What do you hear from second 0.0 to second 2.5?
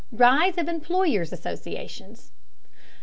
RISE OF EMPLOYERS' ASSOCIATIONS.